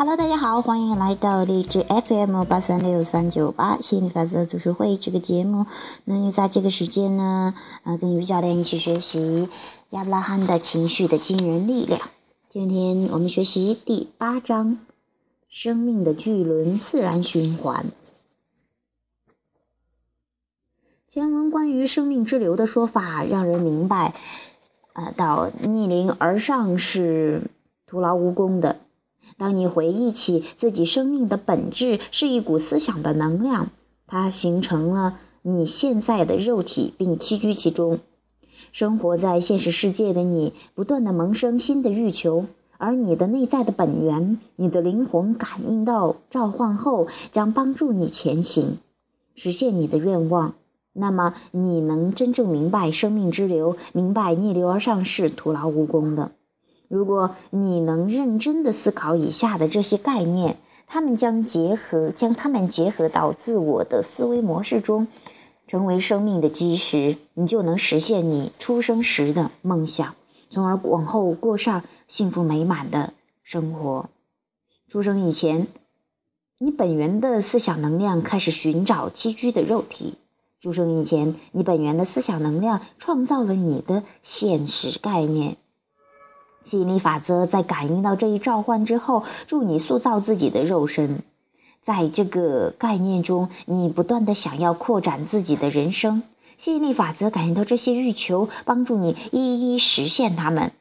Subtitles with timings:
[0.00, 5.66] Hello，大家好，欢迎来到励志 FM 八三六三九八心理法则读书会这个节目。
[6.06, 7.54] 那又在这个时间呢，
[7.84, 9.50] 呃，跟于教练一起学习
[9.90, 12.00] 亚伯拉罕的情绪的惊人力量。
[12.48, 14.78] 今天我们学习第八章：
[15.50, 17.84] 生命的巨轮自然循环。
[21.08, 24.14] 前文关于生命之流的说法，让人明白，
[24.94, 27.50] 呃，到逆龄而上是
[27.86, 28.79] 徒劳无功的。
[29.38, 33.70] 当你回忆起自己生命的本质是一股思想的能量，
[34.06, 38.00] 它形成了你现在的肉体，并栖居其中。
[38.72, 42.46] 生活在现实世界的你，不断的萌生新的欲求，
[42.78, 48.78] 而你的内在的本源，你的灵魂感应到召唤后，将帮助你前行，
[49.34, 50.54] 实现你的愿望。
[50.92, 56.32] 那么，你能真正明白生命之流，明白逆流而上是徒劳无功的。
[56.90, 60.56] 如果你能认真的思考以下的这些概念，
[60.88, 65.06] 他们将结合，将它们结合到自我的思维模式中，
[65.68, 70.16] 成为生命的基石，你就能实现你出生时的梦想，
[70.50, 73.12] 从而往后过上幸福美满的
[73.44, 74.08] 生活。
[74.88, 75.68] 出生以前，
[76.58, 80.14] 你本源的思想能量开始寻找栖居的肉体；
[80.60, 85.56] 出生以前，你本源的思想能量创造了你的现实概念。
[86.64, 91.22] 吸引力法则在感应到这一召唤之后，助你塑造自己的肉身。
[91.82, 96.22] 在这个概念中，你不断的想要扩展自己的人生。
[96.58, 100.72] 吸引力法则感应到这些欲求，帮助你一一实现它们。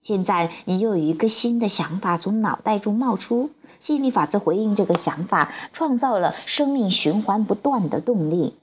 [0.00, 3.50] 现在，你又有一个新的想法从脑袋中冒出。
[3.78, 8.54] 吸引力法则回应这个想法，创造了生命循环不断的动力。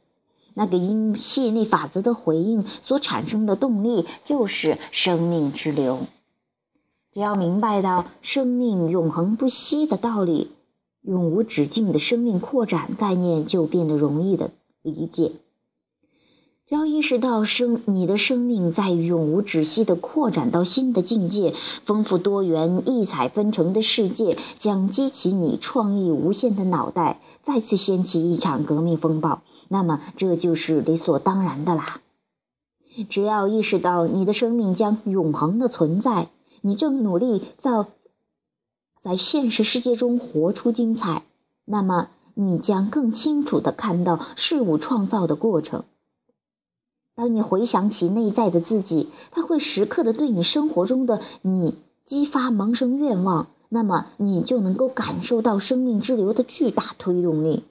[0.54, 6.00] 那个因吸引力法则的回应所产生的动力，就是生命之流。
[7.12, 10.52] 只要明白到生命永恒不息的道理，
[11.02, 14.52] 永无止境的生命扩展概念就变得容易的
[14.84, 15.32] 理解。
[16.68, 29.42] 只要意识到生你的生命在永无止息的扩展到新的境界，丰富多元、异彩纷呈的世界将激起你创意无限的脑袋，再次掀起一场革命风暴。
[29.68, 32.02] 那么这就是理所当然的啦。
[33.10, 36.28] 只要意识到你的生命将永恒的存在。
[36.62, 37.86] 你正努力在
[39.00, 41.24] 在现实世界中活出精彩，
[41.66, 45.84] 那么你将更清楚的看到事物创造的过程。
[47.16, 51.76] 当你回想起内在的自己，他会时刻的对你生活中的你
[52.06, 57.64] 激发萌生愿望，那么你就能够感受到生命之流的巨大推动力。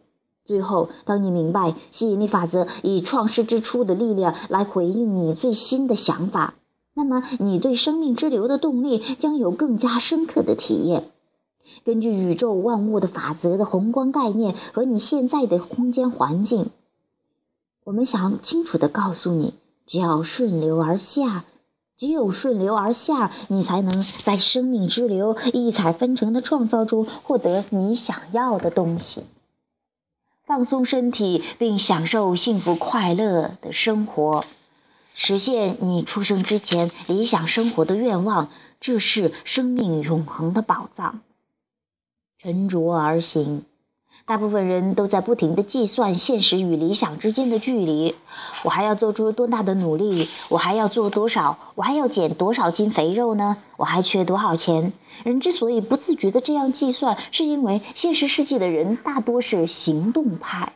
[0.44, 6.55] 最后，当你明白吸引力法则以创世之初的力量来回应你最新的想法。
[6.99, 11.05] 那么，你对生命之流的动力将有更加深刻的体验。
[11.85, 16.71] 根据宇宙万物的法则的宏观概念和你现在的空间环境，
[17.85, 19.55] 我们想清楚的告诉你：
[19.87, 21.45] 只要顺流而下，
[21.97, 29.23] 只有顺流而下，你才能在生命之流异彩纷呈的创造中获得你想要的东西。
[30.45, 34.45] 放松身体，并享受幸福快乐的生活。
[35.21, 41.23] 实现你出生之前理想生活的愿望，这是生命永恒的宝藏。
[42.39, 43.65] 沉着而行，
[44.27, 48.15] 大部分人都在不停的计算现实与理想之间的距离。
[48.62, 50.29] 我还要做出多大的努力？
[50.51, 51.59] 我还要做多少？
[51.75, 53.56] 我还要减多少斤肥肉呢？
[53.77, 54.93] 我还缺多少钱？
[55.25, 60.75] 人之所以不自觉的这样计算，是因为现实世界的人大多是行动派。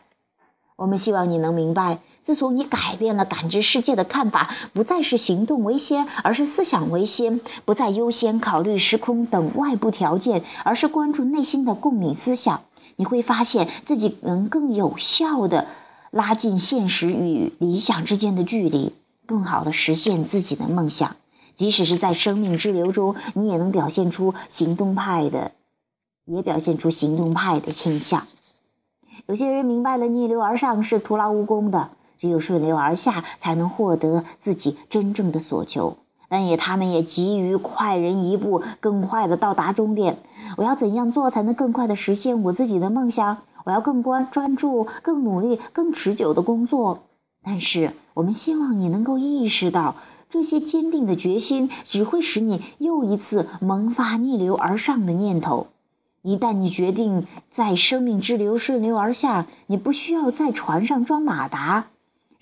[0.75, 1.99] 我们希望你能明白。
[2.25, 12.61] 自从你改变了感知世界的看法，不再是行动为先，而是思想为先；不再优先考虑时空等外部条件，而是关注内心的共鸣思想，
[12.95, 15.67] 你会发现自己能更有效的
[16.11, 18.93] 拉近现实与理想之间的距离，
[19.25, 21.17] 更好的实现自己的梦想。
[21.57, 25.51] 即使是在生命之流中，你也能表现出行动派的，
[26.25, 28.27] 也表现出行动派的倾向。
[29.25, 31.89] 有些人明白了逆流而上是徒劳无功的。
[32.23, 35.97] 只有顺流而下，才能获得自己真正的所求。
[36.29, 40.19] 但也，他们也急于快人一步，更快的到达终点。
[40.55, 43.39] 我要怎样做才能更快的实现我自己的梦想？
[43.65, 46.99] 我要更关专注、更努力、更持久的工作。
[47.43, 49.95] 但是，我们希望你能够意识到，
[50.29, 55.67] 这些坚定的决心只会使你又一次萌发逆流而上的念头。
[56.21, 61.87] 一旦你决定在生命之流顺流而下，你不需要在船上装马达。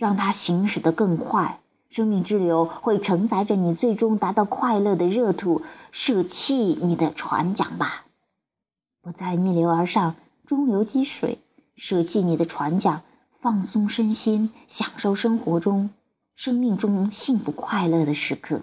[0.02, 1.60] 让它行驶得更快，
[1.92, 5.62] 生命之流会承载着你最终达到快乐的热土，
[5.92, 8.04] 舍弃你的船桨吧。
[9.04, 10.16] 不再逆流而上，
[10.48, 11.38] 中流击水，
[11.76, 13.04] 舍弃你的船桨，
[13.42, 15.92] 放松身心，享受生活中、
[16.36, 18.62] 生命中幸福快乐的时刻。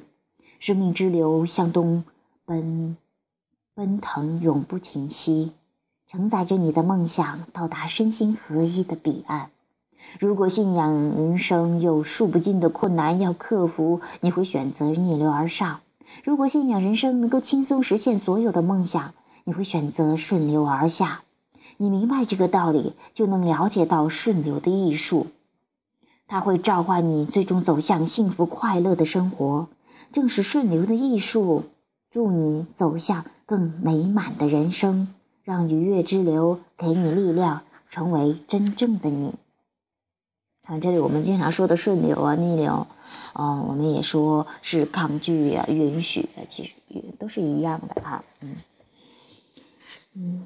[0.58, 2.02] 生命之流向东
[2.46, 2.96] 奔，
[3.76, 5.52] 奔腾永不停息，
[6.08, 9.50] 承载着你的梦想，到达身心合一的彼岸。
[10.20, 15.80] 如果信仰人生有数不尽的困难要克服，你会选择逆流而上；
[16.24, 19.14] 如果信仰人生能够轻松实现所有的梦想，
[19.44, 21.22] 你会选择顺流而下。
[21.76, 25.26] 你明白这个道理，就能了解到顺流的艺术。
[26.26, 29.68] 它会召唤你，最终走向幸福快乐的生活。
[30.12, 31.64] 正是顺流的艺术，
[32.10, 35.08] 助你走向更美满的人生，
[35.44, 39.34] 让愉悦之流给你力量，成为真正的你。
[40.68, 42.86] 看这里，我们经常说的顺流啊、逆流，
[43.32, 48.56] 嗯，我们也说是抗拒啊、允许啊，其实也都是一样的啊，嗯
[50.14, 50.44] 嗯，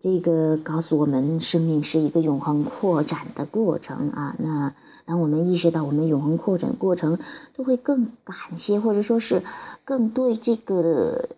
[0.00, 4.34] 这个告诉我们，生命是一个永恒扩展的过程啊。
[4.40, 4.74] 那
[5.04, 7.20] 当我们意识到我们永恒扩展过程，
[7.54, 9.44] 都会更感谢，或者说是
[9.84, 11.28] 更对这个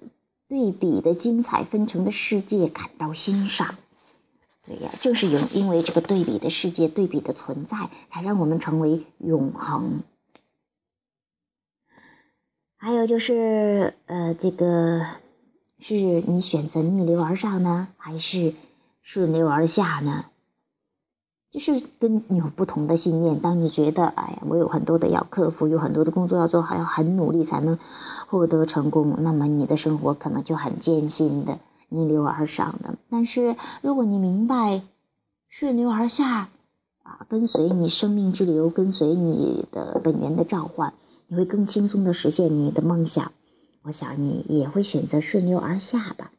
[0.49, 3.75] 对比的精彩纷呈的世界感到欣赏。
[4.69, 10.03] 对呀，正是有因为这个对比的世界、对比的存在，才让我们成为永恒。
[12.77, 15.07] 还有就是，呃，这个
[15.79, 18.53] 是你选择逆流而上呢，还是
[19.01, 20.27] 顺流而下呢？
[21.51, 23.41] 就是跟你有不同的信念。
[23.41, 27.79] 当你觉得，哎呀，我有很多的要克服，有很多的工作要做，还要很努力才能
[28.27, 31.59] 获得成功，那么你的生活可能就很艰辛的。
[31.89, 34.83] 逆流而上的，但是如果你明白
[35.49, 36.49] 顺流而下，
[37.03, 40.93] 啊，跟随你生命之流，跟随你的本源的召唤，
[41.27, 43.33] 你会更轻松的实现你的梦想。
[43.83, 46.31] 我想你也会选择顺流而下吧。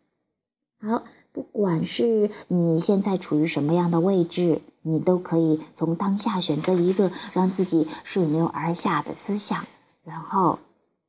[0.81, 9.65] 好，不管是你现在处于什么样的位置，你都可以从当下选择一个让自己顺流而下的思想，
[10.03, 10.59] 然后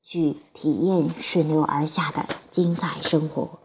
[0.02, 3.58] 去体验顺流而下的精彩生活。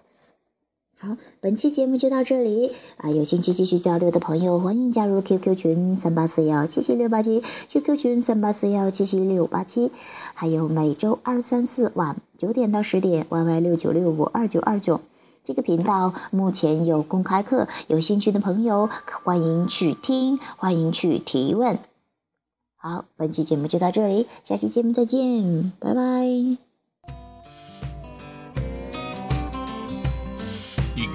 [1.05, 3.11] 好，本期节目就到这里啊！
[3.11, 9.91] 有兴趣继续交流的朋友，欢迎加入 QQ 群三八四幺七七六八七，QQ 群三八四幺七七六八七，
[10.33, 15.01] 还有每周二、三、四晚九点到十点，YY 六九六五二九二九
[15.43, 18.89] 这个频道目前有公开课，有兴趣的朋友
[19.23, 21.77] 欢迎去听，欢迎去提问。
[22.77, 26.64] 好，本期节目就到这里，下期节目再见，拜拜。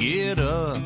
[0.01, 0.79] Get up,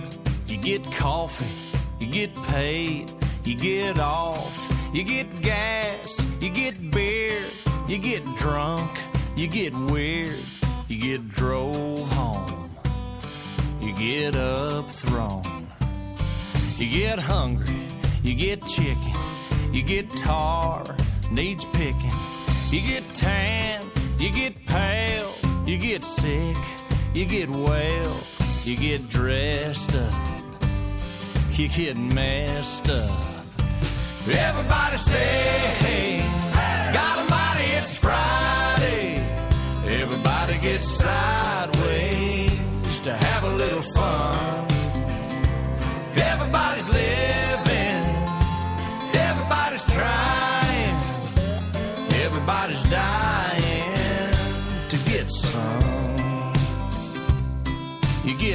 [0.49, 3.13] you get coffee, you get paid,
[3.45, 7.39] you get off, you get gas, you get beer,
[7.87, 8.91] you get drunk,
[9.37, 10.37] you get weird,
[10.89, 12.69] you get drove home,
[13.81, 15.45] you get up thrown,
[16.77, 17.87] you get hungry,
[18.25, 19.13] you get chicken,
[19.71, 20.85] you get tar,
[21.31, 22.19] needs picking,
[22.71, 23.81] you get tan,
[24.19, 25.33] you get pale,
[25.65, 26.57] you get sick,
[27.15, 30.15] you get well you get dressed up,
[31.53, 33.11] you get messed up.
[34.27, 35.19] Everybody say,
[35.85, 39.17] hey, God Almighty, it's Friday.
[39.87, 41.44] Everybody gets sideways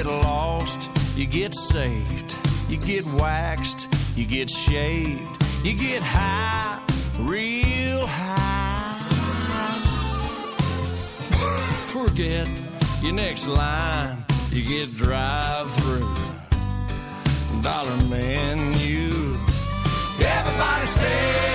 [0.03, 2.33] get lost, you get saved,
[2.69, 5.29] you get waxed, you get shaved,
[5.61, 6.79] you get high,
[7.19, 8.97] real high.
[11.91, 12.47] Forget
[13.01, 16.15] your next line, you get drive through.
[17.61, 19.35] Dollar menu.
[20.21, 21.48] Everybody say,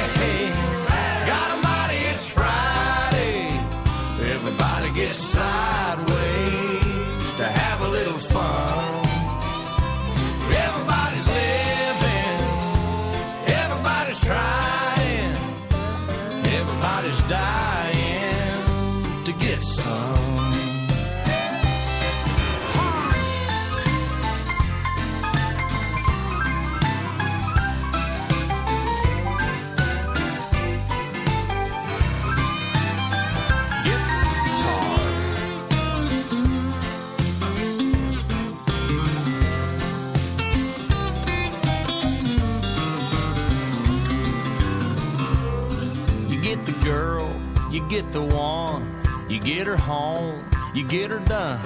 [48.14, 48.86] the one,
[49.28, 50.40] you get her home,
[50.72, 51.58] you get her done,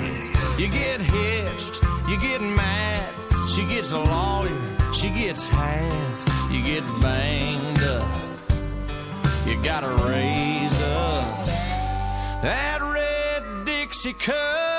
[0.59, 3.13] you get hitched, You get mad,
[3.51, 4.59] she gets a lawyer,
[4.95, 8.09] she gets half, you get banged up.
[9.47, 11.47] You gotta raise up
[12.41, 14.79] that red Dixie cup.